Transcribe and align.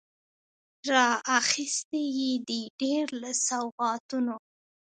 راخیستي 1.29 2.03
یې 2.17 2.31
دي، 2.47 2.61
ډیر 2.81 3.05
له 3.21 3.31
سوغاتونو 3.47 4.35